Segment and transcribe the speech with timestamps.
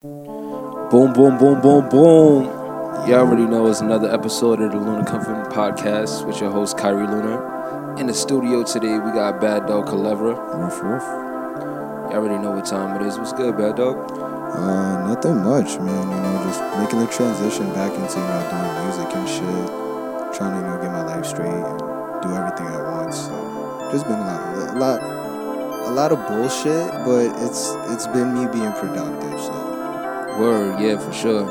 [0.00, 2.44] Boom, boom, boom, boom, boom.
[3.08, 7.08] You already know it's another episode of the Lunar Coven Podcast with your host Kyrie
[7.08, 7.96] Luna.
[7.98, 10.36] In the studio today, we got Bad Dog Kelevra.
[10.54, 11.02] Roof, roof.
[11.02, 13.18] You already know what time it is.
[13.18, 13.96] What's good, Bad Dog?
[14.12, 16.10] Uh, nothing much, man.
[16.12, 20.54] You know, just making the transition back into you know doing music and shit, trying
[20.54, 21.78] to you know get my life straight and
[22.22, 23.26] do everything at once.
[23.26, 28.32] So, just been a lot, a lot, a lot of bullshit, but it's it's been
[28.32, 29.40] me being productive.
[29.40, 29.67] So,
[30.38, 31.42] Word, yeah, for sure.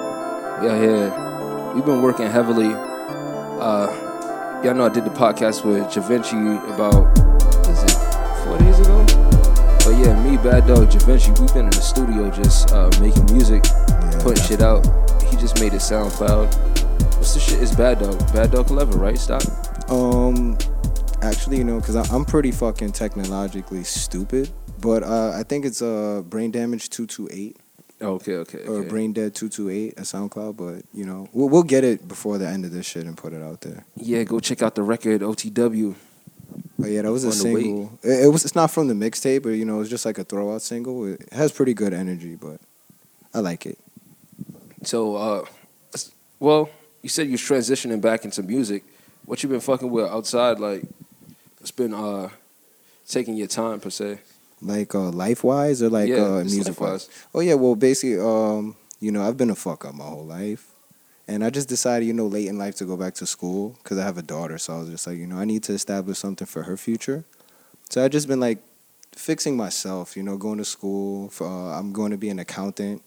[0.64, 1.73] Yeah, yeah.
[1.73, 2.68] We've been working heavily.
[2.73, 7.11] Uh, y'all know I did the podcast with Javinci about,
[7.68, 7.92] is it
[8.45, 9.05] four days ago?
[9.83, 13.65] But yeah, me, Bad Dog, Javinci, we've been in the studio just uh, making music,
[13.65, 14.86] yeah, putting shit out.
[15.23, 16.47] He just made it SoundCloud.
[17.17, 17.61] What's the shit?
[17.61, 18.17] It's Bad Dog.
[18.31, 19.17] Bad Dog Clever, right?
[19.17, 19.43] Stop.
[19.92, 20.57] Um,
[21.21, 26.23] actually, you know, because I'm pretty fucking technologically stupid, but uh, I think it's uh
[26.25, 27.57] brain damage two two eight.
[28.00, 28.60] Okay, okay.
[28.68, 28.89] or okay.
[28.89, 32.38] Brain Dead two two eight at SoundCloud, but you know we'll, we'll get it before
[32.38, 33.86] the end of this shit and put it out there.
[33.95, 35.95] Yeah, go check out the record OTW.
[36.80, 37.64] But yeah, that was a On the way.
[37.64, 38.00] single.
[38.03, 38.45] It, it was.
[38.45, 41.06] It's not from the mixtape, but you know it's just like a throwout single.
[41.06, 42.59] It has pretty good energy, but
[43.34, 43.80] I like it.
[44.84, 45.45] So, uh,
[46.40, 46.70] well,
[47.02, 48.84] you said you're transitioning back into music.
[49.25, 50.59] What you been fucking with outside?
[50.59, 50.84] Like,
[51.59, 52.30] it's been uh,
[53.08, 54.20] taking your time per se.
[54.61, 57.09] Like uh, life wise or like Yeah, uh, music wise.
[57.33, 60.72] Oh yeah, well basically, um, you know I've been a fuck up my whole life,
[61.27, 63.97] and I just decided you know late in life to go back to school because
[63.97, 64.58] I have a daughter.
[64.58, 67.23] So I was just like you know I need to establish something for her future.
[67.89, 68.59] So I've just been like
[69.16, 70.17] fixing myself.
[70.17, 71.30] You know, going to school.
[71.30, 73.03] For, uh, I'm going to be an accountant.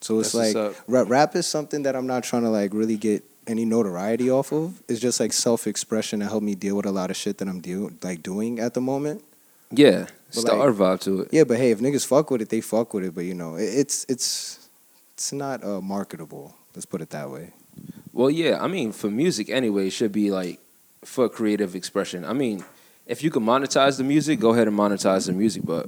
[0.00, 2.96] So it's That's like rap, rap is something that I'm not trying to like really
[2.96, 4.82] get any notoriety off of.
[4.88, 7.48] It's just like self expression to help me deal with a lot of shit that
[7.48, 9.24] I'm deal like doing at the moment.
[9.70, 11.28] Yeah, it's the like- to it.
[11.32, 13.14] Yeah, but hey, if niggas fuck with it, they fuck with it.
[13.14, 14.68] But you know, it, it's it's
[15.14, 16.54] it's not uh, marketable.
[16.74, 17.52] Let's put it that way.
[18.12, 20.60] Well, yeah, I mean, for music anyway, it should be like
[21.04, 22.24] for creative expression.
[22.24, 22.64] I mean,
[23.06, 25.62] if you can monetize the music, go ahead and monetize the music.
[25.64, 25.86] But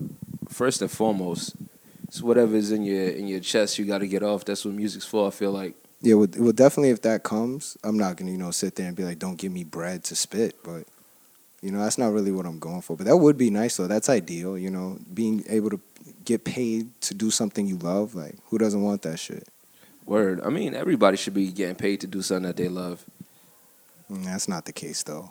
[0.48, 1.56] first and foremost,
[2.04, 3.78] it's whatever's in your in your chest.
[3.78, 4.44] You got to get off.
[4.44, 5.28] That's what music's for.
[5.28, 5.74] I feel like.
[6.02, 8.96] Yeah, well, well, definitely if that comes, I'm not gonna you know sit there and
[8.96, 10.56] be like, don't give me bread to spit.
[10.64, 10.84] But
[11.62, 12.96] you know, that's not really what I'm going for.
[12.96, 13.86] But that would be nice though.
[13.86, 14.56] That's ideal.
[14.58, 15.80] You know, being able to
[16.24, 18.14] get paid to do something you love.
[18.14, 19.46] Like, who doesn't want that shit?
[20.06, 20.40] Word.
[20.42, 23.04] I mean, everybody should be getting paid to do something that they love.
[24.10, 25.30] Mm, That's not the case though.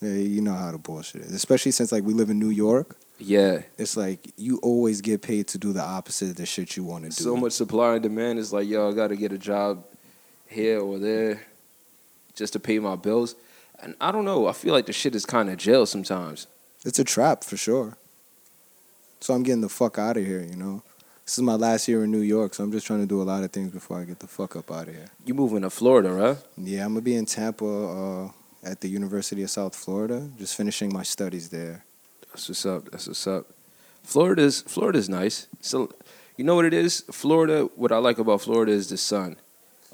[0.00, 2.96] Yeah, you know how the bullshit is, especially since like we live in New York.
[3.18, 3.60] Yeah.
[3.76, 7.04] It's like you always get paid to do the opposite of the shit you want
[7.04, 7.22] to do.
[7.22, 9.84] So much supply and demand is like, yo, I got to get a job
[10.48, 11.42] here or there
[12.34, 13.34] just to pay my bills.
[13.82, 14.46] And I don't know.
[14.46, 16.46] I feel like the shit is kind of jail sometimes.
[16.84, 17.96] It's a trap for sure.
[19.20, 20.82] So I'm getting the fuck out of here, you know.
[21.24, 23.24] This is my last year in New York, so I'm just trying to do a
[23.24, 25.10] lot of things before I get the fuck up out of here.
[25.24, 26.36] You moving to Florida, right?
[26.56, 28.30] Yeah, I'm gonna be in Tampa uh,
[28.64, 31.84] at the University of South Florida, just finishing my studies there.
[32.28, 32.90] That's what's up.
[32.90, 33.46] That's what's up.
[34.02, 35.46] Florida's Florida's nice.
[35.60, 35.92] So,
[36.36, 37.02] you know what it is?
[37.12, 37.68] Florida.
[37.76, 39.36] What I like about Florida is the sun.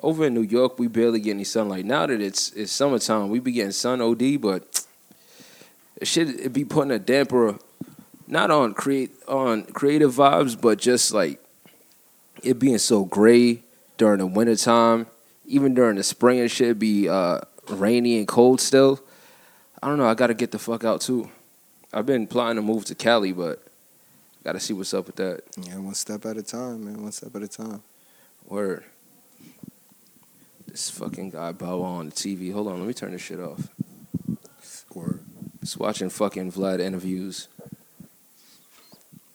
[0.03, 1.84] Over in New York, we barely get any sunlight.
[1.87, 4.84] Now that it's it's summertime, we be getting sun OD, but
[5.97, 7.59] it should it be putting a damper,
[8.27, 11.43] not on create on creative vibes, but just like
[12.43, 13.62] it being so gray
[13.97, 15.06] during the wintertime,
[15.47, 19.01] even during the spring and shit be uh, rainy and cold still.
[19.83, 20.06] I don't know.
[20.06, 21.31] I got to get the fuck out too.
[21.93, 23.62] I've been planning to move to Cali, but
[24.45, 25.43] got to see what's up with that.
[25.56, 27.03] Yeah, one step at a time, man.
[27.03, 27.83] One step at a time.
[28.47, 28.85] Word.
[30.76, 32.53] This fucking guy bow on the TV.
[32.53, 33.66] Hold on, let me turn this shit off.
[34.92, 35.25] Word.
[35.62, 37.48] Just watching fucking Vlad interviews.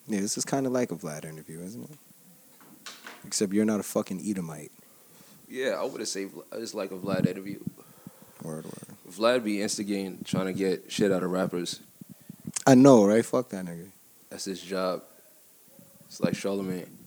[0.08, 1.98] Yeah, this is kind of like a Vlad interview, isn't it?
[3.26, 4.72] Except you're not a fucking Edomite.
[5.50, 7.60] Yeah, I would have said it's like a Vlad interview.
[8.44, 8.96] Word, word.
[9.10, 11.80] Vlad be instigating, trying to get shit out of rappers.
[12.68, 13.26] I know, right?
[13.26, 13.88] Fuck that nigga.
[14.30, 15.02] That's his job.
[16.06, 17.01] It's like Charlemagne.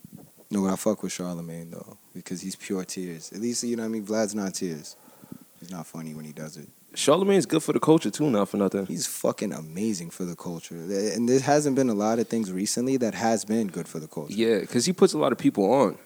[0.55, 3.33] No, but I fuck with Charlemagne though because he's pure tears.
[3.33, 4.07] At least you know what I mean.
[4.07, 4.95] Vlad's not tears.
[5.59, 6.69] He's not funny when he does it.
[6.95, 8.87] Charlemagne's good for the culture too, not for nothing.
[8.87, 12.97] He's fucking amazing for the culture, and there hasn't been a lot of things recently
[12.99, 14.33] that has been good for the culture.
[14.33, 15.99] Yeah, because he puts a lot of people on.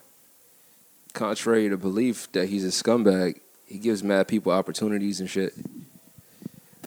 [1.13, 5.53] Contrary to belief that he's a scumbag, he gives mad people opportunities and shit.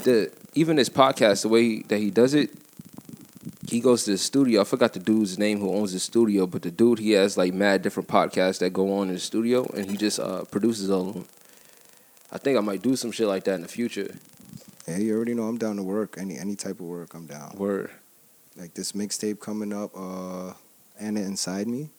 [0.04, 2.50] The even this podcast, the way he, that he does it,
[3.72, 4.62] he goes to the studio.
[4.62, 7.54] I forgot the dude's name who owns the studio, but the dude he has like
[7.54, 11.08] mad different podcasts that go on in the studio, and he just uh, produces all
[11.10, 11.26] of them.
[12.32, 14.14] I think I might do some shit like that in the future.
[14.88, 16.16] Yeah, you already know I'm down to work.
[16.20, 17.56] Any any type of work, I'm down.
[17.58, 17.90] Word.
[18.58, 20.54] Like this mixtape coming up, uh,
[21.00, 21.90] Anna Inside Me.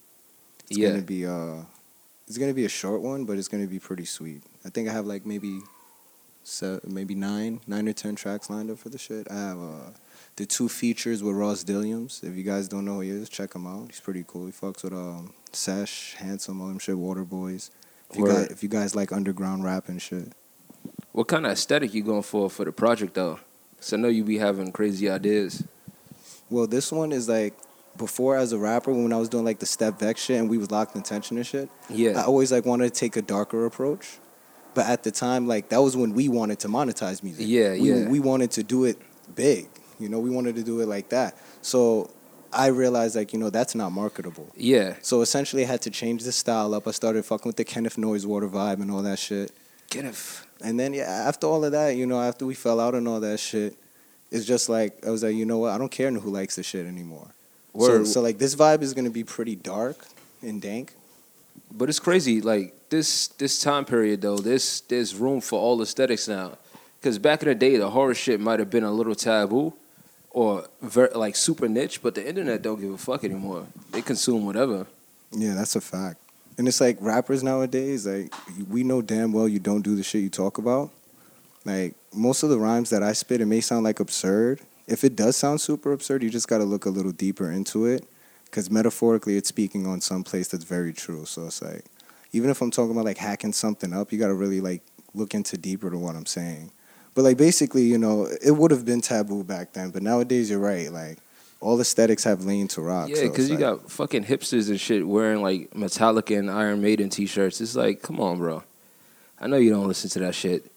[0.68, 0.90] It's Yeah.
[0.90, 1.62] gonna be uh,
[2.28, 4.42] it's gonna be a short one, but it's gonna be pretty sweet.
[4.64, 5.60] I think I have like maybe,
[6.44, 9.26] se- maybe nine, nine or ten tracks lined up for the shit.
[9.30, 9.90] I have uh,
[10.36, 12.24] the two features with Ross Dilliams.
[12.24, 13.88] If you guys don't know who he is, check him out.
[13.88, 14.46] He's pretty cool.
[14.46, 17.70] He fucks with um, Sesh, Handsome, all them shit, Water Boys.
[18.10, 20.32] If you, guys, if you guys like underground rap and shit.
[21.12, 23.40] What kind of aesthetic you going for for the project though?
[23.80, 25.64] So I know you be having crazy ideas.
[26.50, 27.54] Well, this one is like
[27.96, 30.58] before as a rapper when I was doing like the step vex shit and we
[30.58, 31.68] was locked in tension and shit.
[31.88, 32.20] Yeah.
[32.20, 34.18] I always like wanted to take a darker approach,
[34.74, 37.46] but at the time, like that was when we wanted to monetize music.
[37.46, 38.08] Yeah, we, yeah.
[38.08, 38.98] We wanted to do it
[39.34, 39.68] big.
[40.02, 41.36] You know, we wanted to do it like that.
[41.62, 42.10] So
[42.52, 44.48] I realized like you know that's not marketable.
[44.56, 44.96] Yeah.
[45.02, 46.86] So essentially, I had to change the style up.
[46.86, 49.52] I started fucking with the Kenneth Noise Water vibe and all that shit.
[49.90, 50.46] Kenneth.
[50.62, 53.20] And then yeah, after all of that, you know, after we fell out and all
[53.20, 53.76] that shit,
[54.30, 55.72] it's just like I was like, you know what?
[55.72, 57.28] I don't care who likes the shit anymore.
[57.74, 58.06] So, Word.
[58.06, 60.04] so like this vibe is gonna be pretty dark
[60.42, 60.94] and dank.
[61.70, 64.36] But it's crazy, like this this time period though.
[64.36, 66.58] This there's room for all aesthetics now,
[67.00, 69.72] because back in the day, the horror shit might have been a little taboo,
[70.32, 72.02] or ver- like super niche.
[72.02, 73.66] But the internet don't give a fuck anymore.
[73.92, 74.86] They consume whatever.
[75.30, 76.18] Yeah, that's a fact.
[76.58, 78.32] And it's like rappers nowadays, like
[78.68, 80.90] we know damn well you don't do the shit you talk about.
[81.64, 84.60] Like most of the rhymes that I spit, it may sound like absurd.
[84.86, 87.86] If it does sound super absurd, you just got to look a little deeper into
[87.86, 88.04] it,
[88.44, 91.24] because metaphorically, it's speaking on some place that's very true.
[91.24, 91.84] So it's like,
[92.32, 94.82] even if I'm talking about like hacking something up, you got to really like
[95.14, 96.72] look into deeper to what I'm saying.
[97.14, 100.58] But like basically, you know, it would have been taboo back then, but nowadays you're
[100.58, 100.90] right.
[100.90, 101.18] Like
[101.60, 103.08] all aesthetics have leaned to rock.
[103.08, 106.80] Yeah, because it's you like- got fucking hipsters and shit wearing like Metallica and Iron
[106.80, 107.60] Maiden t-shirts.
[107.60, 108.62] It's like, come on, bro.
[109.40, 110.70] I know you don't listen to that shit.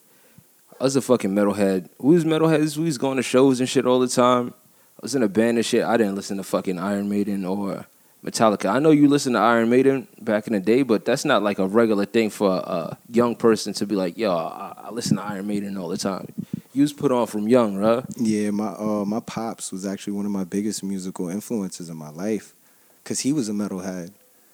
[0.79, 1.87] I was a fucking metalhead.
[1.99, 2.75] We was metalheads.
[2.77, 4.53] We was going to shows and shit all the time.
[4.97, 5.83] I was in a band and shit.
[5.85, 7.85] I didn't listen to fucking Iron Maiden or
[8.25, 8.72] Metallica.
[8.72, 11.60] I know you listen to Iron Maiden back in the day, but that's not like
[11.60, 15.45] a regular thing for a young person to be like, yo, I, listen to Iron
[15.45, 16.33] Maiden all the time.
[16.74, 18.04] You was put on from young, right?
[18.18, 22.10] Yeah, my uh, my pops was actually one of my biggest musical influences in my
[22.10, 22.54] life,
[23.04, 24.12] cause he was a metalhead,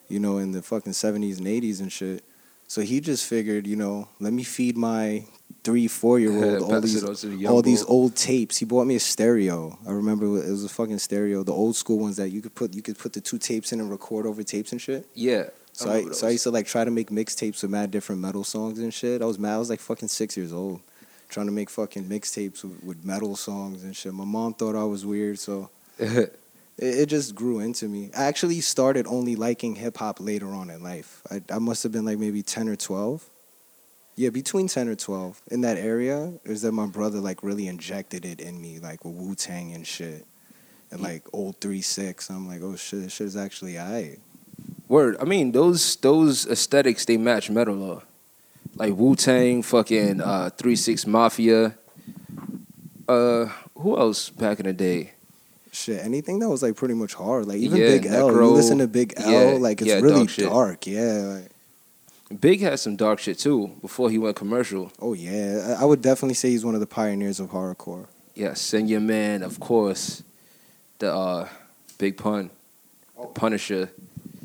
[0.07, 2.23] you know, in the fucking seventies and eighties and shit.
[2.71, 5.25] So he just figured, you know, let me feed my
[5.61, 8.59] three, four year old all these it on to the young all these old tapes.
[8.59, 9.77] He bought me a stereo.
[9.85, 12.73] I remember it was a fucking stereo, the old school ones that you could put
[12.73, 15.05] you could put the two tapes in and record over tapes and shit.
[15.13, 15.49] Yeah.
[15.73, 18.21] So I, remember so I used to like try to make mixtapes with mad different
[18.21, 19.21] metal songs and shit.
[19.21, 19.55] I was mad.
[19.55, 20.79] I was like fucking six years old,
[21.27, 24.13] trying to make fucking mixtapes with, with metal songs and shit.
[24.13, 25.69] My mom thought I was weird, so
[26.81, 28.09] it, it just grew into me.
[28.17, 31.21] I actually started only liking hip hop later on in life.
[31.31, 33.29] I, I must have been like maybe ten or twelve.
[34.17, 36.33] Yeah, between ten or twelve in that area.
[36.43, 39.87] Is that my brother like really injected it in me, like with Wu Tang and
[39.87, 40.25] shit,
[40.91, 42.29] and like old Three Six.
[42.29, 44.19] I'm like, oh shit, this shit is actually alright.
[44.87, 45.15] Word.
[45.21, 48.03] I mean, those those aesthetics they match metal though.
[48.75, 51.77] Like Wu Tang, fucking uh, Three Six Mafia.
[53.07, 53.45] Uh,
[53.75, 55.13] who else back in the day?
[55.73, 58.29] Shit, anything that was like pretty much hard, like even Yeah, Big L.
[58.29, 60.85] You listen to Big L, yeah, like it's yeah, really dark.
[60.85, 61.39] Yeah,
[62.29, 64.91] like, Big had some dark shit too before he went commercial.
[64.99, 68.07] oh yeah, I would definitely say he's one of the pioneers of horrorcore.
[68.35, 70.23] Yes, and your man, of course,
[70.99, 71.47] the uh,
[71.97, 72.49] Big Pun,
[73.19, 73.91] the Punisher.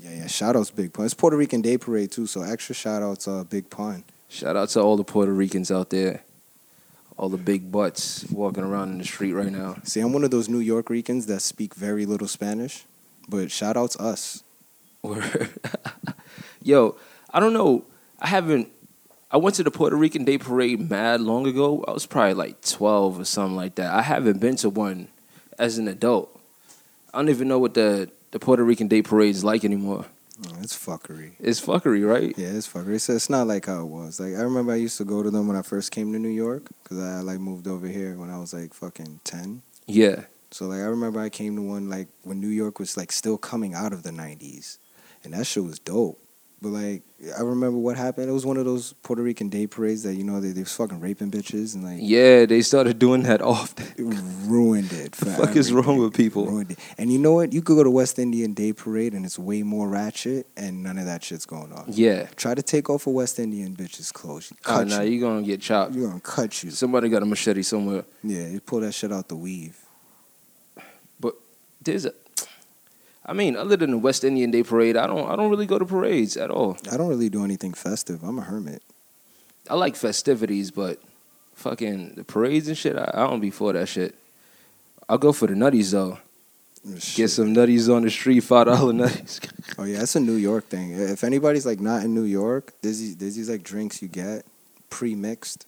[0.01, 0.27] Yeah, yeah.
[0.29, 1.07] Shout outs Big Pun.
[1.07, 4.05] It's Puerto Rican Day Parade too, so extra shout outs uh, Big Pun.
[4.29, 6.23] Shout out to all the Puerto Ricans out there,
[7.17, 9.77] all the big butts walking around in the street right now.
[9.85, 12.85] See, I'm one of those New York Ricans that speak very little Spanish,
[13.29, 14.43] but shout outs us.
[16.63, 16.97] Yo,
[17.33, 17.85] I don't know.
[18.21, 18.69] I haven't.
[19.31, 21.85] I went to the Puerto Rican Day Parade mad long ago.
[21.87, 23.93] I was probably like twelve or something like that.
[23.93, 25.09] I haven't been to one
[25.59, 26.39] as an adult.
[27.15, 30.07] I don't even know what the the Puerto Rican Day Parade is like anymore.
[30.45, 31.33] Oh, it's fuckery.
[31.41, 32.35] It's fuckery, right?
[32.37, 32.97] Yeah, it's fuckery.
[32.97, 34.21] It's, it's not like how it was.
[34.21, 36.29] Like I remember I used to go to them when I first came to New
[36.29, 39.63] York because I like moved over here when I was like fucking ten.
[39.87, 40.25] Yeah.
[40.51, 43.39] So like I remember I came to one like when New York was like still
[43.39, 44.79] coming out of the nineties.
[45.25, 46.21] And that shit was dope.
[46.63, 47.03] But like
[47.39, 48.29] I remember what happened.
[48.31, 50.75] It was one of those Puerto Rican day parades that, you know, they, they was
[50.75, 53.87] fucking raping bitches and like Yeah, they started doing that often.
[53.97, 54.03] it
[54.47, 55.13] ruined it.
[55.13, 56.47] The fuck is wrong with people?
[56.47, 56.79] Ruined it.
[56.97, 57.53] And you know what?
[57.53, 60.99] You could go to West Indian Day Parade and it's way more ratchet and none
[60.99, 61.85] of that shit's going on.
[61.89, 62.27] Yeah.
[62.37, 64.53] Try to take off a West Indian bitch's clothes.
[64.67, 65.13] Oh, nah, you.
[65.13, 65.95] you gonna get chopped.
[65.95, 66.71] You're gonna cut you.
[66.71, 68.05] Somebody got a machete somewhere.
[68.23, 69.79] Yeah, you pull that shit out the weave.
[71.21, 71.35] But
[71.83, 72.13] there's a.
[73.29, 75.29] I mean, other than the West Indian Day Parade, I don't.
[75.29, 76.77] I don't really go to parades at all.
[76.91, 78.23] I don't really do anything festive.
[78.23, 78.83] I'm a hermit.
[79.69, 81.01] I like festivities, but
[81.55, 84.15] fucking the parades and shit, I, I don't be for that shit.
[85.09, 86.19] I'll go for the nutties though.
[86.89, 89.41] Oh, get some nutties on the street, five dollar nutties.
[89.77, 90.93] Oh yeah, that's a New York thing.
[90.93, 94.45] If anybody's like not in New York, there's these, there's these like drinks you get
[94.89, 95.67] pre-mixed,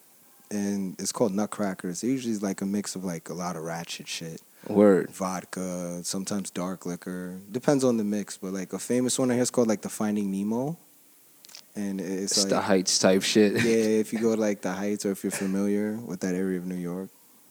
[0.51, 2.03] and it's called nutcrackers.
[2.03, 5.11] They usually is like a mix of like a lot of ratchet shit, Word.
[5.11, 7.39] vodka, sometimes dark liquor.
[7.51, 9.89] Depends on the mix, but like a famous one I hear is called like the
[9.89, 10.77] Finding Nemo,
[11.77, 13.53] and it's, It's like the heights type shit.
[13.55, 13.61] yeah,
[14.03, 16.67] if you go to like the Heights or if you're familiar with that area of
[16.67, 17.09] New York,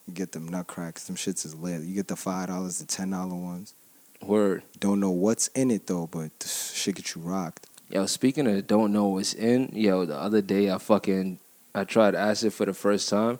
[0.07, 1.05] you get them nutcrackers.
[1.05, 1.81] Them shits is lit.
[1.81, 3.74] You get the five dollars, the ten dollar ones.
[4.21, 4.63] Word.
[4.79, 6.31] Don't know what's in it though, but
[6.74, 7.67] shit get you rocked.
[7.89, 11.39] Yo, speaking of don't know what's in, yo, the other day I fucking
[11.74, 13.39] I tried acid for the first time.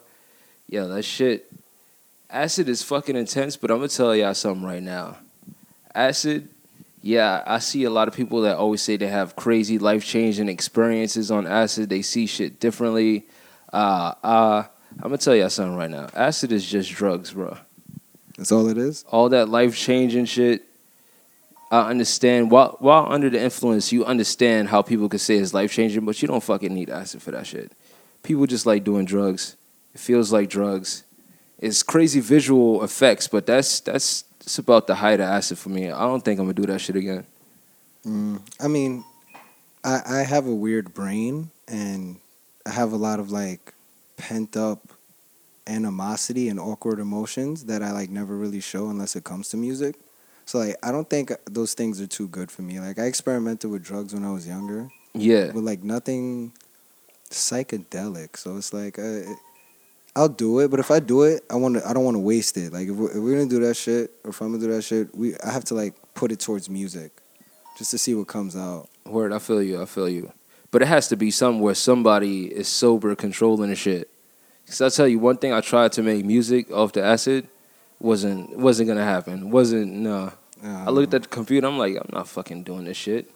[0.70, 1.48] Yo, that shit
[2.30, 5.18] acid is fucking intense, but I'm gonna tell y'all something right now.
[5.96, 6.50] Acid,
[7.02, 10.50] yeah, I see a lot of people that always say they have crazy life changing
[10.50, 11.90] experiences on acid.
[11.90, 13.26] They see shit differently.
[13.72, 14.64] Uh uh
[14.98, 16.08] I'm gonna tell y'all something right now.
[16.14, 17.58] Acid is just drugs, bro.
[18.38, 19.04] That's all it is.
[19.10, 20.64] all that life changing shit.
[21.70, 25.72] I understand while while under the influence, you understand how people could say it's life
[25.72, 27.72] changing, but you don't fucking need acid for that shit.
[28.24, 29.56] People just like doing drugs.
[29.94, 31.04] It feels like drugs.
[31.60, 35.90] It's crazy visual effects, but that's that's it's about the height of acid for me.
[35.92, 37.26] I don't think I'm gonna do that shit again.
[38.06, 39.04] Mm, I mean,
[39.84, 42.18] I I have a weird brain and
[42.66, 43.74] I have a lot of like
[44.18, 44.94] pent up
[45.66, 49.96] animosity and awkward emotions that I like never really show unless it comes to music.
[50.46, 52.80] So like I don't think those things are too good for me.
[52.80, 56.54] Like I experimented with drugs when I was younger, Yeah, but like nothing
[57.30, 58.38] psychedelic.
[58.38, 59.22] So it's like uh,
[60.18, 61.88] I'll do it, but if I do it, I want to.
[61.88, 62.74] I don't want to waste it.
[62.74, 64.82] Like if we're, if we're gonna do that shit, or if I'm gonna do that
[64.82, 67.12] shit, we I have to like put it towards music,
[67.78, 68.90] just to see what comes out.
[69.06, 69.32] word.
[69.32, 69.80] I feel you.
[69.80, 70.34] I feel you.
[70.72, 74.10] But it has to be something where somebody is sober, controlling the shit.
[74.66, 77.48] Cause I tell you one thing, I tried to make music off the acid,
[78.00, 79.52] wasn't wasn't gonna happen.
[79.52, 80.34] Wasn't no.
[80.64, 81.68] I looked at the computer.
[81.68, 83.30] I'm like, I'm not fucking doing this shit.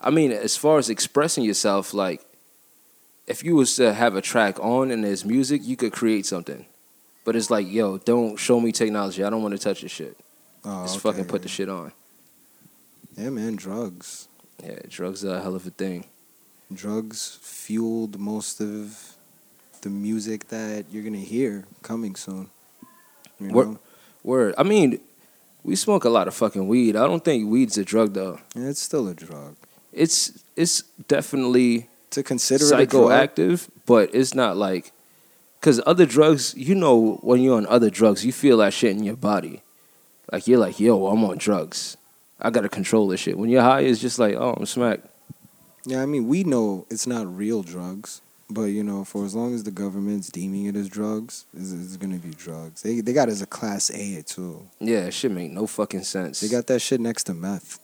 [0.00, 2.24] I mean, as far as expressing yourself, like,
[3.26, 6.66] if you was to have a track on and there's music, you could create something.
[7.24, 9.24] But it's like, yo, don't show me technology.
[9.24, 10.16] I don't want to touch this shit.
[10.64, 11.10] Oh, Just okay.
[11.10, 11.92] fucking put the shit on.
[13.16, 14.28] Yeah, man, drugs.
[14.62, 16.04] Yeah, drugs are a hell of a thing.
[16.72, 19.16] Drugs fueled most of
[19.82, 22.50] the music that you're gonna hear coming soon.
[23.40, 23.78] You know?
[24.22, 24.54] Word.
[24.58, 25.00] I mean,
[25.62, 26.96] we smoke a lot of fucking weed.
[26.96, 28.40] I don't think weed's a drug though.
[28.54, 29.56] Yeah, it's still a drug.
[29.92, 34.92] It's it's definitely To consider it a drug, psychoactive, but it's not like
[35.60, 39.02] because other drugs, you know, when you're on other drugs, you feel that shit in
[39.02, 39.62] your body.
[40.32, 41.96] Like you're like, yo, I'm on drugs.
[42.40, 43.38] I gotta control this shit.
[43.38, 45.06] When you're high, it's just like, oh, I'm smacked.
[45.84, 48.20] Yeah, I mean, we know it's not real drugs,
[48.50, 51.96] but you know, for as long as the government's deeming it as drugs, it's, it's
[51.96, 52.82] gonna be drugs.
[52.82, 54.68] They they got it as a class A too.
[54.80, 56.40] Yeah, shit make no fucking sense.
[56.40, 57.78] They got that shit next to meth.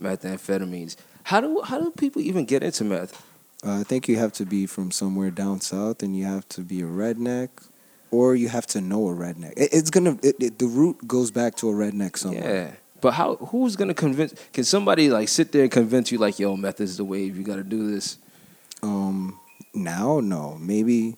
[0.00, 0.96] methamphetamines.
[1.26, 3.20] How do how do people even get into meth?
[3.64, 6.60] Uh, I think you have to be from somewhere down south, and you have to
[6.60, 7.48] be a redneck,
[8.12, 9.54] or you have to know a redneck.
[9.56, 12.66] It, it's gonna it, it, the root goes back to a redneck somewhere.
[12.68, 12.70] Yeah.
[13.00, 16.56] But how who's gonna convince can somebody like sit there and convince you like, yo,
[16.56, 18.18] meth is the wave, you gotta do this?
[18.84, 19.40] Um,
[19.74, 21.16] now, no, maybe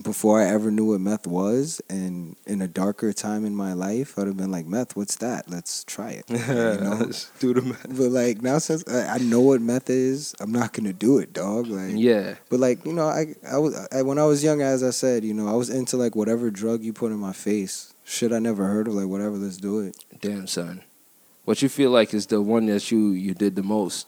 [0.00, 4.18] before I ever knew what meth was, and in a darker time in my life,
[4.18, 5.50] I'd have been like, "Meth, what's that?
[5.50, 6.96] Let's try it." You know?
[7.00, 7.86] Let's do the meth.
[7.88, 11.32] But like now, since I, I know what meth is, I'm not gonna do it,
[11.32, 11.66] dog.
[11.66, 12.36] Like, Yeah.
[12.48, 15.24] But like you know, I I was I, when I was young, as I said,
[15.24, 17.94] you know, I was into like whatever drug you put in my face.
[18.04, 18.94] Shit, I never heard of.
[18.94, 19.96] Like whatever, let's do it.
[20.20, 20.82] Damn son.
[21.44, 24.06] What you feel like is the one that you you did the most?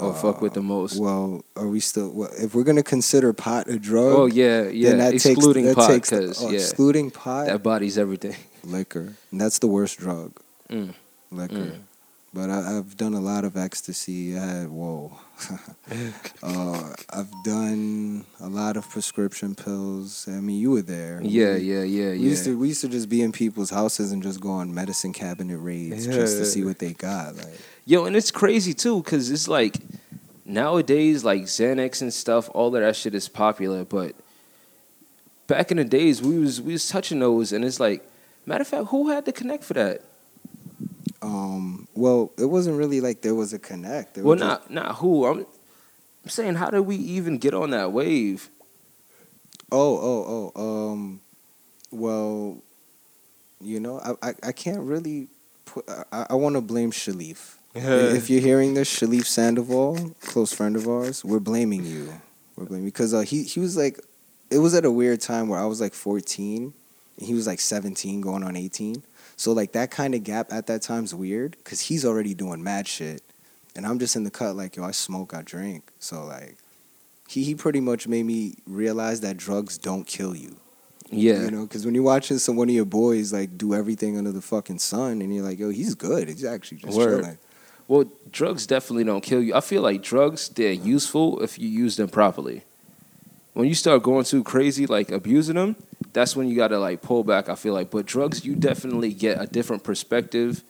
[0.00, 0.98] Or fuck with the most?
[0.98, 2.10] Well, are we still?
[2.10, 4.90] Well, if we're gonna consider pot a drug, oh yeah, yeah.
[4.90, 7.98] then that Excluding takes, that pot, takes the- because oh, yeah, excluding pot, that body's
[7.98, 8.36] everything.
[8.64, 10.32] liquor, and that's the worst drug,
[10.70, 10.94] Mm.
[11.30, 11.54] liquor.
[11.54, 11.72] Mm.
[12.32, 14.36] But I, I've done a lot of ecstasy.
[14.38, 15.18] I had whoa.
[16.42, 20.28] uh, I've done a lot of prescription pills.
[20.28, 21.20] I mean, you were there.
[21.22, 22.12] Yeah, We- yeah, yeah, We yeah.
[22.12, 25.12] used to we used to just be in people's houses and just go on medicine
[25.12, 27.36] cabinet raids just to see what they got.
[27.36, 29.78] Like Yo, and it's crazy too, cause it's like
[30.44, 33.84] nowadays, like Xanax and stuff, all of that shit is popular.
[33.84, 34.14] But
[35.48, 38.08] back in the days, we was we was touching those, and it's like,
[38.46, 40.02] matter of fact, who had to connect for that?
[41.22, 44.14] Um well, it wasn't really like there was a connect.
[44.14, 45.26] There Well, was just- not not who.
[45.26, 45.38] I'm,
[46.24, 48.48] I'm saying, how did we even get on that wave?
[49.72, 50.90] Oh, oh, oh.
[50.92, 51.20] Um
[51.90, 52.62] well,
[53.60, 55.28] you know, I I, I can't really
[55.64, 57.56] put I, I want to blame Shalif.
[57.74, 62.12] if you're hearing this, Shalif Sandoval, close friend of ours, we're blaming you.
[62.56, 64.00] We're blaming because uh, he he was like,
[64.50, 66.72] it was at a weird time where I was like 14,
[67.18, 69.04] and he was like 17, going on 18.
[69.40, 72.86] So like that kind of gap at that time's weird because he's already doing mad
[72.86, 73.22] shit,
[73.74, 75.90] and I'm just in the cut like yo, I smoke, I drink.
[75.98, 76.58] So like,
[77.26, 80.56] he he pretty much made me realize that drugs don't kill you.
[81.10, 81.40] Yeah.
[81.44, 84.30] You know, because when you're watching some one of your boys like do everything under
[84.30, 86.28] the fucking sun, and you're like, yo, he's good.
[86.28, 87.22] He's actually just Word.
[87.22, 87.38] chilling.
[87.88, 89.54] Well, drugs definitely don't kill you.
[89.54, 92.64] I feel like drugs they're useful if you use them properly.
[93.54, 95.76] When you start going too crazy, like abusing them,
[96.12, 97.48] that's when you gotta like pull back.
[97.48, 100.62] I feel like, but drugs, you definitely get a different perspective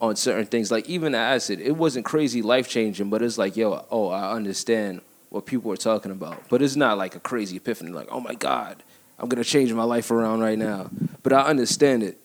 [0.00, 0.70] on certain things.
[0.70, 5.00] Like even acid, it wasn't crazy life changing, but it's like, yo, oh, I understand
[5.30, 6.48] what people are talking about.
[6.48, 8.82] But it's not like a crazy epiphany, like, oh my god,
[9.18, 10.90] I'm gonna change my life around right now.
[11.22, 12.18] But I understand it,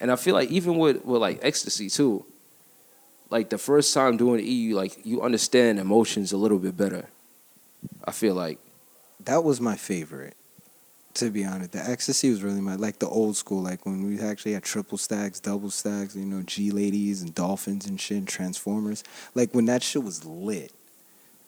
[0.00, 2.24] and I feel like even with with like ecstasy too
[3.30, 7.08] like the first time doing EU, like you understand emotions a little bit better.
[8.04, 8.58] I feel like
[9.24, 10.36] That was my favorite.
[11.18, 14.20] To be honest, the ecstasy was really my like the old school, like when we
[14.20, 18.28] actually had triple stacks, double stacks, you know, G ladies and dolphins and shit, and
[18.28, 19.02] Transformers.
[19.34, 20.72] Like when that shit was lit,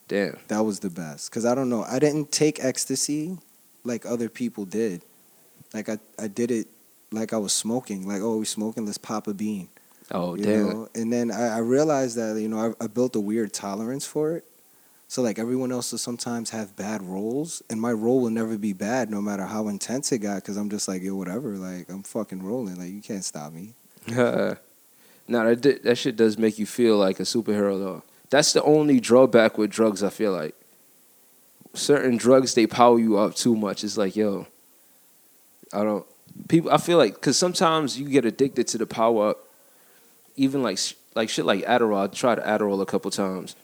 [0.08, 0.36] damn.
[0.48, 1.30] that was the best.
[1.30, 3.38] Cause I don't know, I didn't take ecstasy
[3.84, 5.02] like other people did.
[5.72, 6.66] Like I, I did it
[7.12, 8.08] like I was smoking.
[8.08, 9.68] Like oh, we smoking, let's pop a bean.
[10.10, 10.68] Oh you damn.
[10.68, 10.88] know?
[10.96, 14.34] And then I, I realized that you know I, I built a weird tolerance for
[14.34, 14.44] it.
[15.11, 18.73] So like everyone else will sometimes have bad rolls, and my roll will never be
[18.73, 22.05] bad, no matter how intense it got, because I'm just like yo whatever, like I'm
[22.05, 23.75] fucking rolling, like you can't stop me.
[24.07, 24.57] no,
[25.26, 28.05] that di- that shit does make you feel like a superhero though.
[28.31, 30.05] That's the only drawback with drugs.
[30.05, 30.55] I feel like
[31.75, 33.83] certain drugs they power you up too much.
[33.83, 34.47] It's like yo,
[35.73, 36.07] I don't.
[36.47, 39.38] People, I feel like because sometimes you get addicted to the power up.
[40.37, 40.79] Even like
[41.17, 42.05] like shit like Adderall.
[42.05, 43.57] I tried Adderall a couple times.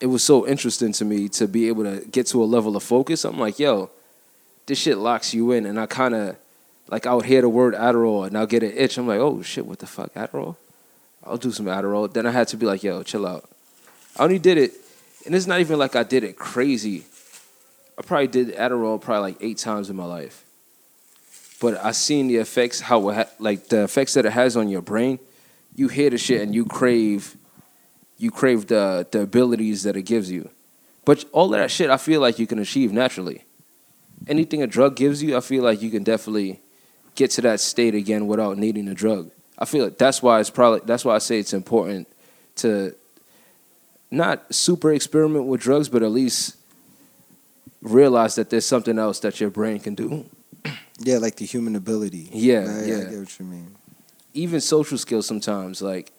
[0.00, 2.82] It was so interesting to me to be able to get to a level of
[2.82, 3.24] focus.
[3.24, 3.90] I'm like, yo,
[4.66, 6.36] this shit locks you in, and I kind of
[6.88, 8.98] like I would hear the word Adderall and I'll get an itch.
[8.98, 10.56] I'm like, oh shit, what the fuck, Adderall?
[11.24, 12.12] I'll do some Adderall.
[12.12, 13.48] Then I had to be like, yo, chill out.
[14.18, 14.72] I only did it,
[15.26, 17.04] and it's not even like I did it crazy.
[17.98, 20.44] I probably did Adderall probably like eight times in my life.
[21.60, 24.80] But I seen the effects, how ha- like the effects that it has on your
[24.80, 25.18] brain.
[25.76, 27.36] You hear the shit and you crave,
[28.20, 30.50] you crave the the abilities that it gives you.
[31.04, 33.44] But all of that shit, I feel like you can achieve naturally.
[34.28, 36.60] Anything a drug gives you, I feel like you can definitely
[37.14, 39.30] get to that state again without needing a drug.
[39.58, 42.06] I feel like that's why it's probably that's why I say it's important
[42.56, 42.94] to
[44.10, 46.56] not super experiment with drugs, but at least
[47.80, 50.26] realize that there's something else that your brain can do.
[51.02, 52.28] Yeah, like the human ability.
[52.30, 53.04] Yeah, I, I yeah.
[53.04, 53.74] get what you mean.
[54.34, 56.12] Even social skills sometimes, like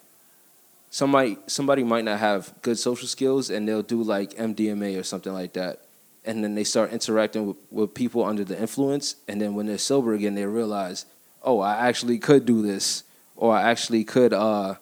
[0.92, 5.34] somebody somebody might not have good social skills and they'll do like MDMA or something
[5.34, 5.86] like that.
[6.24, 9.80] And then they start interacting with, with people under the influence and then when they're
[9.80, 11.08] sober again they realize,
[11.42, 13.04] oh, I actually could do this
[13.36, 14.76] or I actually could uh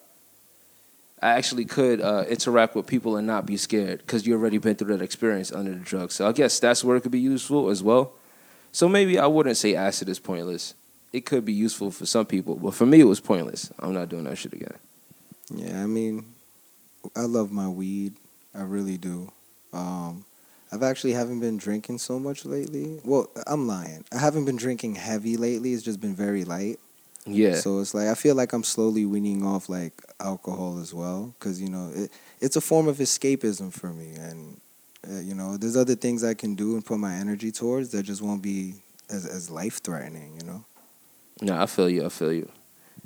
[1.22, 4.76] I actually could uh, interact with people and not be scared because you already been
[4.76, 6.14] through that experience under the drug.
[6.14, 8.14] So I guess that's where it could be useful as well.
[8.72, 10.76] So maybe I wouldn't say acid is pointless.
[11.12, 13.70] It could be useful for some people, but for me it was pointless.
[13.80, 14.76] I'm not doing that shit again.
[15.54, 16.26] Yeah, I mean,
[17.16, 18.14] I love my weed.
[18.54, 19.32] I really do.
[19.74, 20.26] Um,
[20.72, 23.00] I've actually haven't been drinking so much lately.
[23.04, 24.06] Well, I'm lying.
[24.14, 25.74] I haven't been drinking heavy lately.
[25.74, 26.80] It's just been very light.
[27.26, 27.56] Yeah.
[27.56, 31.62] So it's like I feel like I'm slowly weaning off like alcohol as well, because
[31.62, 34.60] you know it, it's a form of escapism for me, and
[35.08, 38.04] uh, you know there's other things I can do and put my energy towards that
[38.04, 38.76] just won't be
[39.10, 40.40] as as life threatening.
[40.40, 40.66] You know.
[41.42, 42.06] No, I feel you.
[42.06, 42.50] I feel you.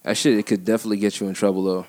[0.03, 1.85] That shit it could definitely get you in trouble though.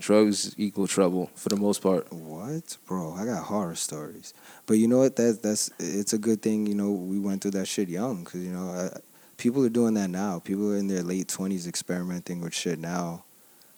[0.00, 2.12] Drugs equal trouble for the most part.
[2.12, 3.14] What, bro?
[3.14, 4.34] I got horror stories,
[4.66, 5.16] but you know what?
[5.16, 6.66] That's that's it's a good thing.
[6.66, 8.98] You know, we went through that shit young, because you know, I,
[9.36, 10.38] people are doing that now.
[10.40, 13.24] People are in their late twenties experimenting with shit now,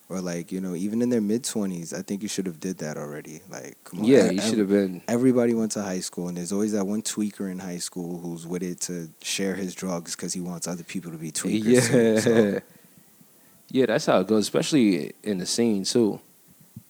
[0.08, 1.92] or like you know, even in their mid twenties.
[1.94, 3.40] I think you should have did that already.
[3.50, 5.02] Like, come on, Yeah, you should have been.
[5.08, 8.46] Everybody went to high school, and there's always that one tweaker in high school who's
[8.46, 11.88] with it to share his drugs because he wants other people to be tweakers.
[11.90, 11.98] too.
[11.98, 12.20] Yeah.
[12.20, 12.60] So,
[13.70, 16.20] Yeah, that's how it goes, especially in the scene too.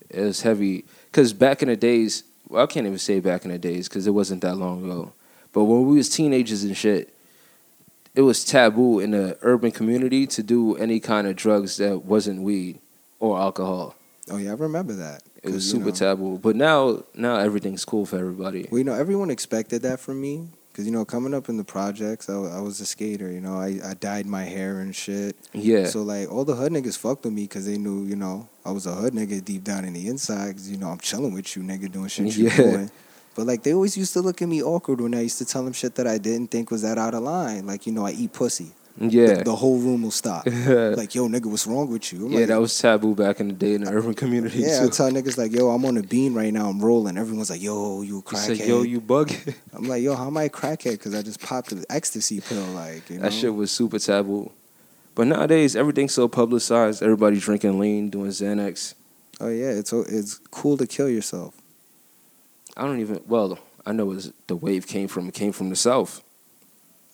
[0.08, 3.58] It's heavy because back in the days, well, I can't even say back in the
[3.58, 5.12] days because it wasn't that long ago.
[5.52, 7.14] But when we was teenagers and shit,
[8.14, 12.42] it was taboo in the urban community to do any kind of drugs that wasn't
[12.42, 12.80] weed
[13.20, 13.94] or alcohol.
[14.30, 15.22] oh yeah, I remember that.
[15.42, 16.38] It was 'Cause, you super know, taboo.
[16.42, 18.68] But now, now everything's cool for everybody.
[18.70, 20.48] Well, you know, everyone expected that from me.
[20.72, 23.30] Because, you know, coming up in the projects, I, I was a skater.
[23.30, 25.36] You know, I, I dyed my hair and shit.
[25.52, 28.48] Yeah, So, like, all the hood niggas fucked with me because they knew, you know,
[28.64, 30.48] I was a hood nigga deep down in the inside.
[30.48, 32.56] Because, you know, I'm chilling with you, nigga, doing shit you Yeah.
[32.56, 32.90] doing.
[33.34, 35.64] But, like, they always used to look at me awkward when I used to tell
[35.64, 37.66] them shit that I didn't think was that out of line.
[37.66, 38.72] Like, you know, I eat pussy.
[39.00, 39.34] Yeah.
[39.34, 40.46] the, the whole room will stop.
[40.46, 42.26] like, yo, nigga, what's wrong with you?
[42.26, 44.58] I'm yeah, like, that was taboo back in the day in the urban community.
[44.58, 44.86] Yeah, too.
[44.86, 46.68] I tell niggas like, yo, I'm on a bean right now.
[46.68, 47.16] I'm rolling.
[47.16, 48.58] Everyone's like, yo, you crackhead.
[48.58, 49.32] said, "Yo, you bug."
[49.72, 50.92] I'm like, yo, how am I a crackhead?
[50.92, 52.64] Because I just popped an ecstasy pill.
[52.66, 53.22] Like, you know?
[53.22, 54.52] That shit was super taboo.
[55.14, 57.02] But nowadays, everything's so publicized.
[57.02, 58.94] Everybody's drinking lean, doing Xanax.
[59.40, 61.54] Oh yeah, it's it's cool to kill yourself.
[62.76, 63.20] I don't even.
[63.26, 65.28] Well, I know it's, the wave came from.
[65.28, 66.22] It came from the south.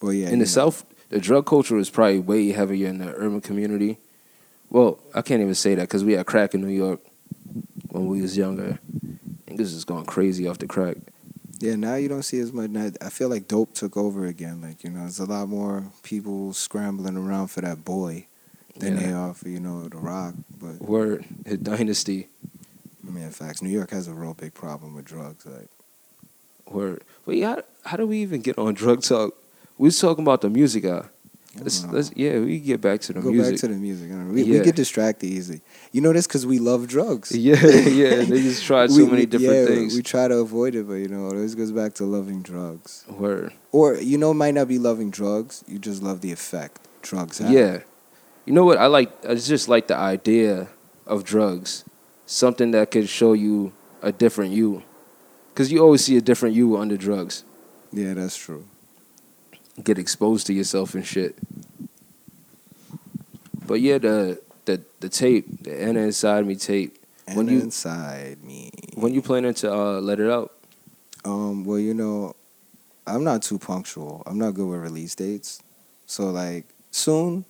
[0.03, 0.45] Well, yeah, in the know.
[0.45, 3.99] south, the drug culture is probably way heavier in the urban community.
[4.71, 7.01] Well, I can't even say that because we had crack in New York
[7.91, 8.79] when we was younger.
[9.49, 10.97] Niggas is going crazy off the crack.
[11.61, 12.71] Yeah, now you don't see as much.
[12.71, 14.61] now- I feel like dope took over again.
[14.61, 18.27] Like you know, there's a lot more people scrambling around for that boy
[18.77, 19.07] than Yeah.
[19.07, 20.35] they are for you know the rock.
[20.61, 22.29] But Word, his dynasty.
[23.07, 25.47] I mean, in fact, New York has a real big problem with drugs.
[25.47, 25.69] Like,
[26.71, 27.05] Word.
[27.25, 29.35] Wait, how how do we even get on drug talk?
[29.79, 30.85] We was talking about the music.
[30.85, 31.03] Uh,
[31.59, 33.55] let's, let's yeah, we get back to the go music.
[33.55, 34.11] back to the music.
[34.11, 34.33] I don't.
[34.33, 35.61] We, we get distracted easily.
[35.93, 37.33] You know this because we love drugs.
[37.37, 38.25] yeah, yeah.
[38.25, 39.95] They just tried so We- many different yeah, things.
[39.95, 43.05] We try to avoid it, but you know, it always goes back to loving drugs.
[43.09, 43.53] Word.
[43.73, 45.63] Or you know, it might not be loving drugs.
[45.69, 47.51] You just love the effect drugs have.
[47.51, 47.81] Yeah.
[48.47, 48.79] You know what?
[48.79, 49.11] I like.
[49.27, 50.69] I just like the idea
[51.07, 51.85] of drugs,
[52.27, 54.83] something that could show you a different you,
[55.53, 57.45] because you always see a different you under drugs.
[57.93, 58.67] yeah, that's true.
[59.83, 61.37] Get exposed to yourself and shit.
[63.67, 66.97] But yeah, the the the tape, the Anna Inside Me tape.
[67.27, 70.53] And When you- inside me, When you planning to uh, let it out?
[71.25, 72.37] Um, well, you know,
[73.07, 74.23] I'm not too punctual.
[74.27, 75.61] I'm not good with release dates.
[76.07, 77.45] So like soon,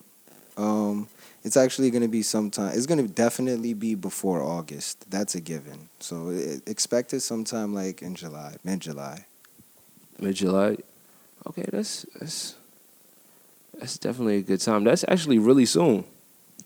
[0.57, 1.07] um,
[1.43, 2.71] it's actually gonna be sometime.
[2.75, 5.05] It's gonna definitely be before August.
[5.11, 5.89] That's a given.
[5.99, 9.27] So e- expect it sometime like in July, mid July.
[10.19, 10.77] Mid July.
[11.47, 12.55] Okay, that's that's
[13.79, 14.83] that's definitely a good time.
[14.83, 16.03] That's actually really soon.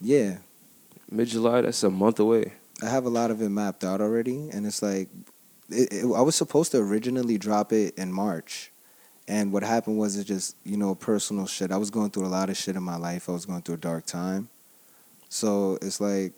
[0.00, 0.38] Yeah,
[1.10, 1.60] Mid July.
[1.60, 2.54] That's a month away.
[2.82, 5.08] I have a lot of it mapped out already, and it's like,
[5.68, 8.72] it, it, I was supposed to originally drop it in March,
[9.28, 11.70] and what happened was it just you know personal shit.
[11.70, 13.28] I was going through a lot of shit in my life.
[13.28, 14.48] I was going through a dark time,
[15.28, 16.32] so it's like,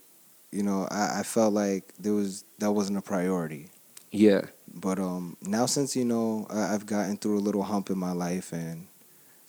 [0.52, 3.70] you know, I, I felt like there was that wasn't a priority.
[4.12, 4.42] Yeah.
[4.72, 8.12] But um, now since you know I, I've gotten through a little hump in my
[8.12, 8.86] life, and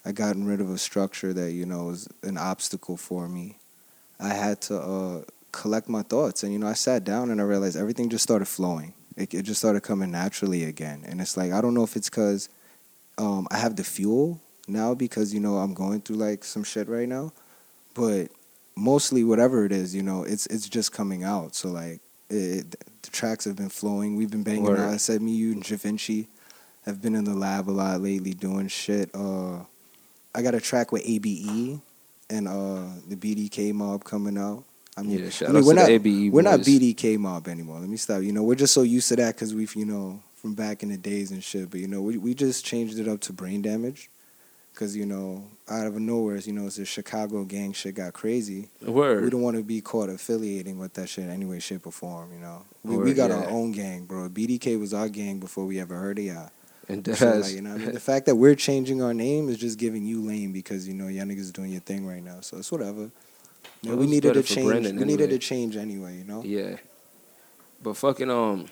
[0.04, 3.58] I gotten rid of a structure that you know was an obstacle for me,
[4.20, 7.44] I had to uh, collect my thoughts, and you know I sat down and I
[7.44, 8.94] realized everything just started flowing.
[9.16, 12.10] It, it just started coming naturally again, and it's like I don't know if it's
[12.10, 12.48] because
[13.18, 16.88] um, I have the fuel now because you know I'm going through like some shit
[16.88, 17.32] right now,
[17.94, 18.28] but
[18.76, 21.54] mostly whatever it is, you know, it's it's just coming out.
[21.54, 22.70] So like it,
[23.02, 24.16] the tracks have been flowing.
[24.16, 24.78] We've been banging Word.
[24.78, 24.94] out.
[24.94, 26.28] I said me, you, and Da Vinci
[26.84, 29.10] have been in the lab a lot lately doing shit.
[29.14, 29.60] Uh,
[30.34, 31.80] I got a track with ABE
[32.30, 34.64] and uh, the BDK mob coming out.
[34.96, 36.60] I mean, yeah, shout I mean, out we're to not the ABE we're not.
[36.60, 37.80] BDK mob anymore.
[37.80, 38.22] Let me stop.
[38.22, 40.88] You know, we're just so used to that because we've you know from back in
[40.88, 41.70] the days and shit.
[41.70, 44.10] But you know, we we just changed it up to brain damage
[44.76, 48.68] because you know out of nowhere, you know, it's the Chicago gang shit got crazy.
[49.22, 51.92] We don't want to be caught affiliating with that shit in any way, shape, or
[51.92, 52.30] form.
[52.32, 53.38] You know, we, we got yeah.
[53.38, 54.28] our own gang, bro.
[54.28, 56.50] BDK was our gang before we ever heard of y'all.
[56.88, 59.48] And that So, like, you know, I mean, the fact that we're changing our name
[59.48, 62.40] is just giving you lame because you know y'all niggas doing your thing right now.
[62.42, 63.10] So it's whatever.
[63.80, 64.68] You know, we needed a change.
[64.68, 65.36] Brandon we needed anyway.
[65.36, 66.18] a change anyway.
[66.18, 66.42] You know.
[66.44, 66.76] yeah.
[67.82, 68.66] But fucking um,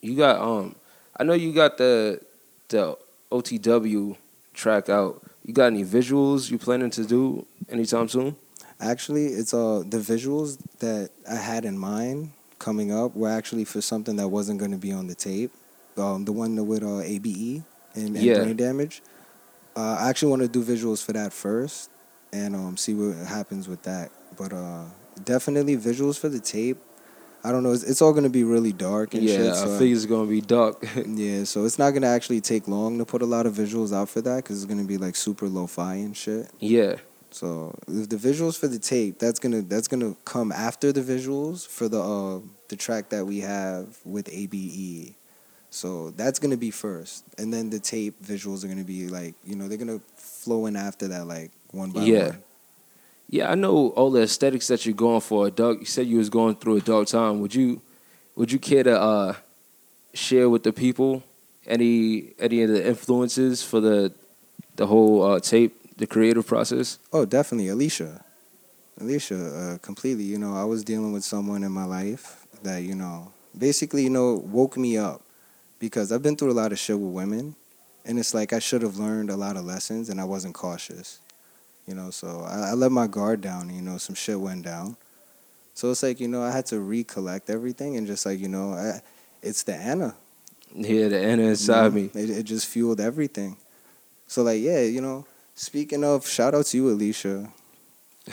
[0.00, 0.74] you got um,
[1.16, 2.20] I know you got the
[2.68, 2.96] the
[3.30, 4.16] OTW
[4.58, 5.22] track out.
[5.44, 8.36] You got any visuals you planning to do anytime soon?
[8.80, 13.80] Actually, it's uh the visuals that I had in mind coming up were actually for
[13.80, 15.52] something that wasn't going to be on the tape.
[15.96, 17.62] Um, the one with uh, ABE
[17.94, 18.34] and, and Yeah.
[18.34, 19.02] brain damage.
[19.76, 21.90] Uh, I actually want to do visuals for that first
[22.32, 24.10] and um see what happens with that.
[24.36, 24.84] But uh,
[25.24, 26.78] definitely visuals for the tape.
[27.44, 27.72] I don't know.
[27.72, 29.50] It's, it's all going to be really dark and yeah, shit.
[29.52, 30.84] I So figure it's gonna be dark.
[31.06, 34.08] yeah, so it's not gonna actually take long to put a lot of visuals out
[34.08, 36.50] for that because it's gonna be like super lo-fi and shit.
[36.58, 36.96] yeah,
[37.30, 41.88] So the visuals for the tape, that's gonna that's gonna come after the visuals for
[41.88, 45.14] the uh, the track that we have with ABE.
[45.70, 49.54] So that's gonna be first, and then the tape visuals are gonna be like you
[49.54, 52.28] know they're gonna flow in after that like one by Yeah.
[52.30, 52.42] one.
[53.28, 53.50] Yeah.
[53.50, 55.50] I know all the aesthetics that you're going for.
[55.50, 55.80] Dark.
[55.80, 57.40] You said you was going through a dark time.
[57.40, 57.80] Would you,
[58.34, 59.34] would you care to uh,
[60.14, 61.22] share with the people
[61.66, 64.12] any any of the influences for the
[64.76, 66.98] the whole uh, tape, the creative process?
[67.12, 68.24] Oh, definitely, Alicia.
[69.00, 70.24] Alicia, uh, completely.
[70.24, 74.10] You know, I was dealing with someone in my life that you know basically you
[74.10, 75.22] know woke me up
[75.78, 77.54] because I've been through a lot of shit with women,
[78.04, 81.20] and it's like I should have learned a lot of lessons, and I wasn't cautious.
[81.88, 83.74] You know, so I, I let my guard down.
[83.74, 84.98] You know, some shit went down.
[85.72, 88.74] So it's like you know I had to recollect everything and just like you know
[88.74, 89.00] I,
[89.42, 90.14] it's the Anna.
[90.74, 91.94] Yeah, the Anna inside you know?
[91.94, 92.10] me.
[92.14, 93.56] It, it just fueled everything.
[94.26, 95.24] So like yeah, you know.
[95.54, 97.50] Speaking of, shout out to you, Alicia.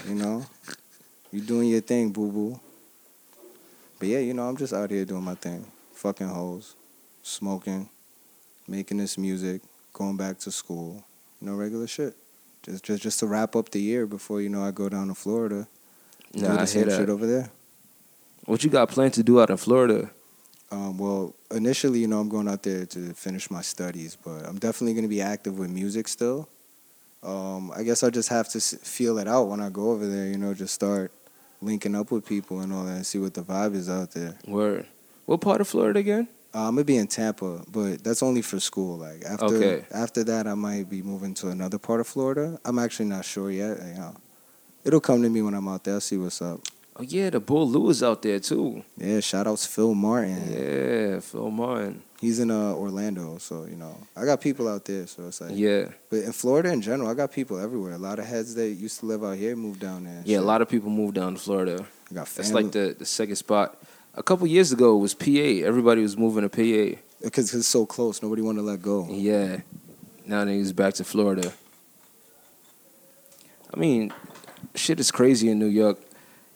[0.06, 0.46] You know,
[1.32, 2.60] you doing your thing, boo boo.
[4.00, 6.76] But yeah, you know, I'm just out here doing my thing, fucking hoes,
[7.24, 7.90] smoking,
[8.68, 9.62] making this music,
[9.94, 11.06] going back to school.
[11.40, 12.16] You know, regular shit.
[12.66, 15.16] Just just just to wrap up the year before you know I go down to
[15.16, 15.68] Florida.
[16.34, 17.52] do the I same shit over there.
[18.46, 20.10] What you got planned to do out in Florida?
[20.72, 24.58] Um, well, initially, you know, I'm going out there to finish my studies, but I'm
[24.58, 26.50] definitely going to be active with music still.
[27.24, 30.28] Um, I guess I just have to feel it out when I go over there.
[30.28, 31.12] You know, just start
[31.62, 34.36] linking up with people and all that, and see what the vibe is out there.
[34.48, 34.88] Word.
[35.26, 36.28] What part of Florida again?
[36.56, 38.98] Uh, I'm gonna be in Tampa, but that's only for school.
[38.98, 39.86] Like after Okay.
[39.92, 42.58] after that, I might be moving to another part of Florida.
[42.64, 43.78] I'm actually not sure yet.
[43.86, 44.16] You know,
[44.86, 45.96] it'll come to me when I'm out there.
[45.96, 46.62] I'll see what's up.
[46.98, 48.84] Oh yeah, the Bull Lewis out there too.
[48.98, 50.44] Yeah, shout outs Phil Martin.
[50.50, 52.02] Yeah, Phil Martin.
[52.22, 55.06] He's in uh, Orlando, so you know I got people out there.
[55.08, 57.92] So it's like Yeah, But in Florida in general, I got people everywhere.
[57.92, 60.22] A lot of heads that used to live out here moved down there.
[60.24, 60.40] yeah.
[60.40, 61.86] A lot of people moved down to Florida.
[62.10, 63.78] I got That's like the the second spot.
[64.18, 65.68] A couple years ago, it was PA.
[65.68, 67.00] Everybody was moving to PA.
[67.22, 68.22] because it's so close.
[68.22, 69.08] Nobody wanted to let go.
[69.10, 69.58] Yeah.
[70.26, 71.52] Now he's back to Florida.
[73.74, 74.14] I mean,
[74.74, 76.00] shit is crazy in New York.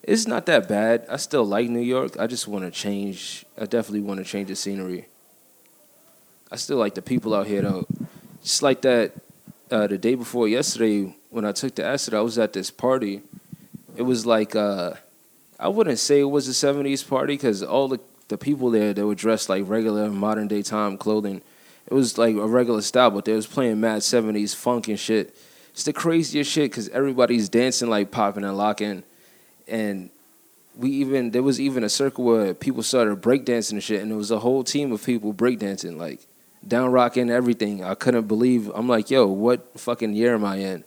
[0.04, 1.06] It's not that bad.
[1.10, 2.18] I still like New York.
[2.18, 3.46] I just want to change.
[3.58, 5.08] I definitely want to change the scenery.
[6.52, 7.86] I still like the people out here though.
[8.42, 9.12] Just like that,
[9.70, 13.22] uh, the day before yesterday when I took the acid, I was at this party.
[13.98, 14.94] It was like uh,
[15.60, 19.04] I wouldn't say it was a '70s party because all the the people there they
[19.04, 21.42] were dressed like regular modern day time clothing.
[21.88, 25.36] It was like a regular style, but they was playing mad '70s funk and shit.
[25.72, 29.04] It's the craziest shit because everybody's dancing like popping and locking,
[29.68, 30.10] and
[30.78, 34.18] we even there was even a circle where people started breakdancing and shit, and there
[34.18, 36.26] was a whole team of people breakdancing like
[36.66, 37.84] down rocking everything.
[37.84, 38.72] I couldn't believe.
[38.74, 40.84] I'm like, yo, what fucking year am I in?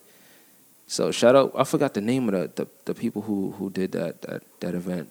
[0.92, 1.52] So shout out.
[1.56, 4.74] I forgot the name of the the, the people who who did that that that
[4.74, 5.10] event.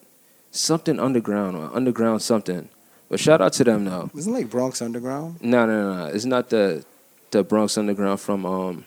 [0.51, 2.69] Something underground or underground something.
[3.09, 4.11] But shout out to them though.
[4.15, 5.41] Isn't it like Bronx Underground?
[5.41, 6.05] No, no, no, no.
[6.13, 6.85] It's not the
[7.31, 8.85] the Bronx Underground from um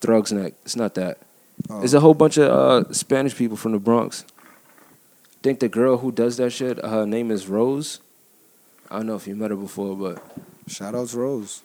[0.00, 0.54] Throggs Neck.
[0.64, 1.18] It's not that.
[1.68, 1.78] Oh.
[1.78, 4.24] There's a whole bunch of uh, Spanish people from the Bronx.
[4.26, 8.00] I think the girl who does that shit, her name is Rose.
[8.90, 10.20] I don't know if you met her before, but
[10.66, 11.62] Shout outs Rose.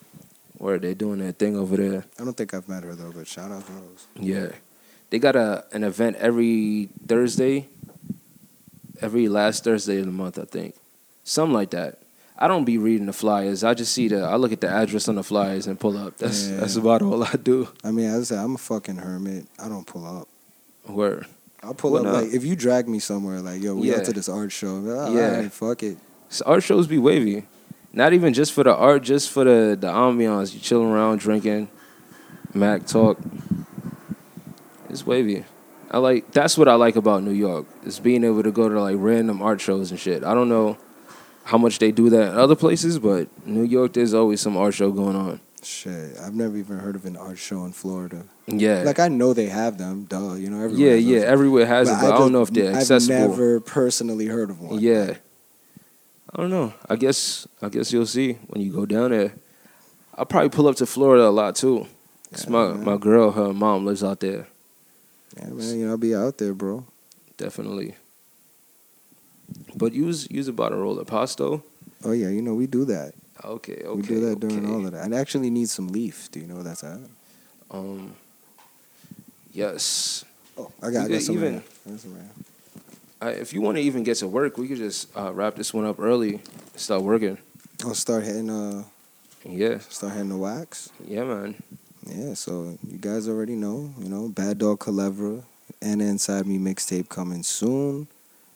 [0.58, 2.06] Where they doing that thing over there.
[2.20, 4.08] I don't think I've met her though, but shout outs Rose.
[4.20, 4.50] Yeah.
[5.10, 7.68] They got a an event every Thursday.
[9.02, 10.76] Every last Thursday of the month, I think.
[11.24, 12.00] Something like that.
[12.38, 13.64] I don't be reading the flyers.
[13.64, 16.18] I just see the I look at the address on the flyers and pull up.
[16.18, 16.58] That's Yeah.
[16.58, 17.68] that's about all I do.
[17.84, 19.46] I mean, as I said, I'm a fucking hermit.
[19.60, 20.28] I don't pull up.
[20.86, 21.26] Where
[21.64, 22.22] I'll pull Well, up no.
[22.22, 23.98] like if you drag me somewhere, like yo, we Yeah.
[23.98, 24.82] out to this art show.
[24.86, 25.30] Oh, Yeah.
[25.36, 25.98] alright, fuck it.
[26.30, 27.46] so art shows be wavy.
[27.96, 30.54] Not even just for the art, just for the the ambiance.
[30.54, 31.70] You chilling around drinking,
[32.54, 33.18] Mac talk.
[34.90, 35.46] It's wavy.
[35.90, 37.66] I like that's what I like about New York.
[37.86, 40.26] Is being able to go to like random art shows and shit.
[40.26, 40.78] I don't know
[41.46, 44.74] how much they do that in other places, but New York there's always some art
[44.74, 45.40] show going on.
[45.64, 48.26] Shit, I've never even heard of an art show in Florida.
[48.46, 48.84] Yeah.
[48.84, 50.34] Like I know they have them, duh.
[50.34, 50.98] You know, everywhere.
[50.98, 53.24] yeah, yeah, everywhere has it, but I, don't know if they're accessible.
[53.24, 54.80] I've never personally heard of one.
[54.82, 55.16] Yeah.
[56.36, 56.74] I don't know.
[56.90, 59.34] I guess I guess you'll see when you go down there.
[60.16, 61.88] I'll probably pull up to Florida a lot too.
[62.32, 62.84] 'Cause Yeah, my, man.
[62.84, 64.48] my girl, her mom lives out there.
[65.38, 66.86] Yeah, man, you know, I'll be out there, bro.
[67.38, 67.96] Definitely.
[69.76, 71.64] But use use about a roll of pasto.
[72.04, 73.14] Oh yeah, you know we do that.
[73.44, 73.90] Okay, okay.
[73.96, 75.12] we do that during all of that.
[75.12, 76.30] I actually need some leaf.
[76.32, 77.00] Do you know where that's at?
[77.72, 78.16] Um
[79.54, 80.26] Yes.
[80.58, 81.36] Oh, I got, I got some.
[81.36, 81.64] even-.
[81.88, 82.18] I got some
[83.22, 85.74] I, if you want to even get to work, we could just uh, wrap this
[85.74, 86.42] one up early.
[86.76, 87.38] Start working.
[87.84, 88.50] I'll start hitting.
[88.50, 88.84] Uh,
[89.46, 90.90] Yeah, start hitting the wax.
[91.08, 91.56] yeah, man.
[92.08, 95.44] Yeah, so you guys already know, you know, Bad Dog Kelevra,
[95.82, 98.08] and Inside Me mixtape coming soon.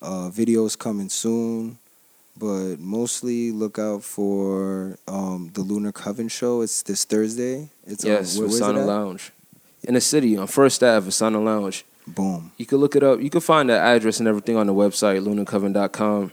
[0.02, 1.78] Uh, videos coming soon.
[2.38, 6.62] But mostly look out for um, the Lunar Coven show.
[6.62, 7.70] It's this Thursday.
[7.86, 9.32] It's yes, uh, where, where's it Lounge.
[9.84, 11.84] In the city, on First Ave, Vasana Lounge.
[12.16, 12.52] Boom.
[12.58, 13.22] You can look it up.
[13.22, 16.32] You can find the address and everything on the website, lunarcoven.com.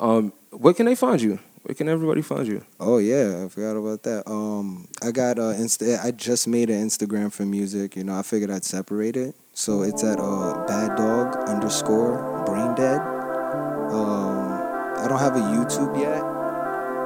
[0.00, 1.38] Um, where can they find you?
[1.62, 2.62] Where can everybody find you?
[2.78, 4.30] Oh yeah, I forgot about that.
[4.30, 5.98] Um, I got uh, Insta.
[6.04, 7.96] I just made an Instagram for music.
[7.96, 9.34] You know, I figured I'd separate it.
[9.54, 13.00] So it's at uh, Bad Dog underscore Brain Dead.
[13.00, 14.52] Um,
[14.98, 16.33] I don't have a YouTube yet.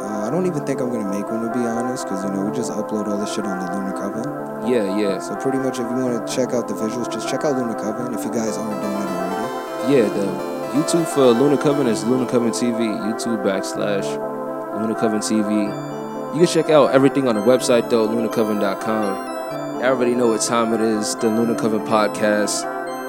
[0.00, 2.44] Uh, I don't even think I'm gonna make one to be honest, because you know
[2.44, 4.70] we just upload all this shit on the Lunar Coven.
[4.70, 7.44] Yeah, yeah, So pretty much, if you want to check out the visuals, just check
[7.44, 8.12] out Lunar Coven.
[8.14, 9.94] If you guys aren't doing it already.
[9.94, 10.08] yeah.
[10.08, 12.78] The YouTube for Lunar Coven is Lunar Coven TV.
[13.00, 14.04] YouTube backslash
[14.80, 15.66] Lunar Coven TV.
[16.34, 19.82] You can check out everything on the website though, lunacoven.com.
[19.82, 21.14] I already know what time it is.
[21.16, 22.64] The Lunar Coven podcast.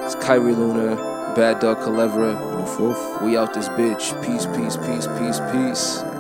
[0.06, 0.96] It's Kyrie Luna,
[1.36, 2.34] Bad Dog Kelevra.
[2.58, 3.22] Woof woof.
[3.22, 4.14] We out this bitch.
[4.26, 6.19] Peace, peace, peace, peace, peace.